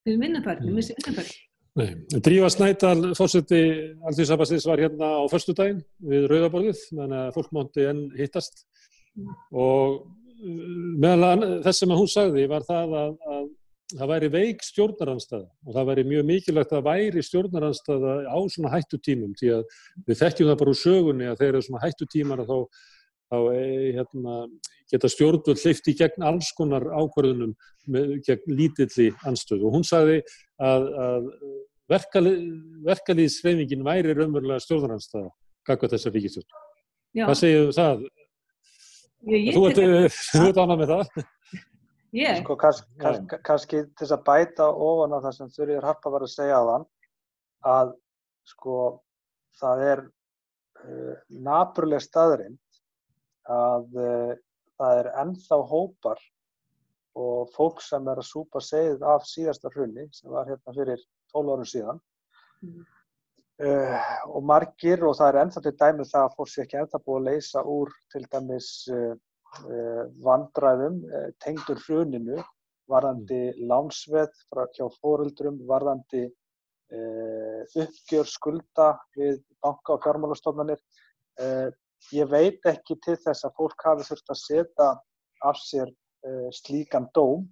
[0.07, 1.37] til vinnufærni, missi vinnufærni.
[1.79, 1.91] Nei,
[2.25, 3.61] Drífa Snædal, fórseti
[4.09, 8.65] Alþjóðsabastins var hérna á förstu daginn við Rauðaborðið, þannig að fólk móndi enn hittast
[9.15, 9.37] mm.
[9.63, 10.01] og
[10.39, 13.49] meðal þess sem hún sagði var það að, að
[13.95, 19.33] það væri veik stjórnaranstæða og það væri mjög mikilvægt að væri stjórnaranstæða á svona hættutímum
[19.39, 22.59] því að við þekkjum það bara úr sögunni að þeir eru svona hættutímar að þá
[23.29, 24.37] þá eh, hérna,
[24.89, 27.55] geta stjórnvöld hleyft í gegn alls konar ákvarðunum
[27.93, 30.23] með, gegn lítilli anstöðu og hún sagði
[30.65, 31.29] að, að
[32.89, 35.29] verkalýðsreifingin væri raunverulega stjórnaranstæða
[35.69, 36.65] kakvað þessar ríkistjórn.
[37.19, 38.09] Hvað segir það?
[39.27, 39.67] Ég, þú
[40.47, 41.25] ert ánað með það?
[42.15, 42.39] Yeah.
[42.41, 46.25] Sko, kannski, kannski, kannski til þess að bæta ofan á það sem Þurriður Harpa var
[46.25, 46.87] að segja á þann
[47.69, 47.91] að
[48.49, 48.77] sko
[49.61, 52.57] það er uh, naburlega staðurinn
[53.53, 54.33] að uh,
[54.79, 56.23] það er ennþá hópar
[57.19, 61.03] og fólk sem er að súpa segið af síðasta hrunni sem var hérna fyrir
[61.35, 62.01] 12 árum síðan
[62.65, 62.87] mm.
[63.65, 63.97] Uh,
[64.35, 67.19] og margir og það er ennþá til dæmið það að fólk sé ekki ennþá búið
[67.19, 69.15] að leysa úr til dæmis uh,
[70.25, 71.01] vandræðum
[71.41, 72.37] tengdur hruninu
[72.89, 73.63] varðandi mm.
[73.71, 76.27] lánsveð frá hjá fóruldrum, varðandi
[76.89, 80.81] uppgjör skulda við banka og fjármálastofnanir
[82.13, 84.89] ég veit ekki til þess að fólk hafi þurft að setja
[85.49, 87.47] af sér uh, slíkan dóm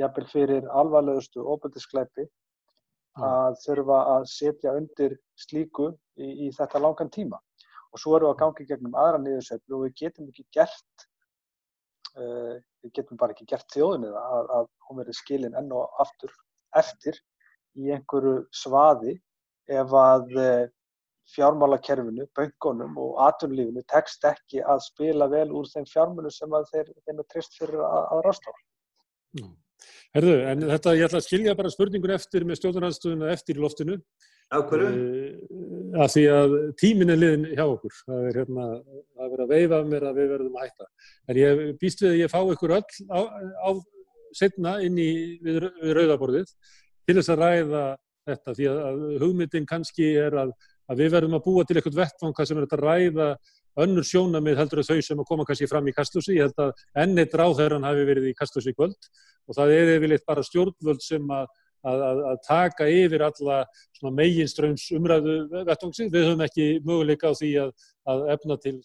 [0.00, 2.26] jafnvel fyrir alvarlegustu óbyrdiskleipi
[3.24, 7.40] að þurfa að setja undir slíku í, í þetta langan tíma.
[7.92, 11.06] Og svo erum við að gangi gegnum aðra niðurseflu og við getum ekki gert
[12.16, 16.32] uh, við getum bara ekki gert þjóðinni að, að hún verið skilin enn og aftur
[16.76, 17.18] eftir
[17.76, 19.16] í einhverju svaði
[19.66, 20.66] ef að uh,
[21.34, 27.22] fjármálakerfinu, böngunum og atvinnulífinu tekst ekki að spila vel úr þeim fjármunu sem þeir, þeim
[27.22, 28.56] er trist fyrir að, að rásta á.
[30.16, 33.98] Herðu, en þetta, ég ætla að skilja bara spurningur eftir með stjórnarhansstöðuna eftir í loftinu.
[34.46, 34.88] Á hverju?
[34.92, 37.98] Uh, að því að tímin er liðin hjá okkur.
[38.06, 38.68] Það er hérna,
[39.18, 40.88] að vera að veifa mér að við verðum að hætta.
[41.26, 43.20] En ég býst við að ég fá ykkur öll á,
[43.66, 43.70] á
[44.36, 45.10] setna inn í
[45.44, 46.54] við, við rauðaborðið
[47.06, 47.84] til þess að ræða
[48.26, 50.56] þetta því að hugmyndin kannski er að
[50.90, 53.28] að við verðum að búa til eitthvað vettvanga sem er að ræða
[53.82, 56.36] önnur sjónamið heldur að þau sem að koma kannski fram í kastlúsi.
[56.38, 59.10] Ég held að ennit ráðherran hafi verið í kastlúsi kvöld
[59.46, 61.46] og það er yfirleitt bara stjórnvöld sem að,
[61.86, 63.62] að, að taka yfir alla
[64.16, 66.12] meginströms umræðu vettvangsið.
[66.12, 68.76] Við höfum ekki möguleika á því að efna til